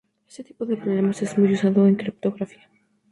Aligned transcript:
Este 0.27 0.43
tipo 0.43 0.65
de 0.65 0.77
problemas 0.77 1.21
es 1.21 1.37
muy 1.37 1.53
usado 1.53 1.85
en 1.87 1.95
criptografía. 1.95 2.67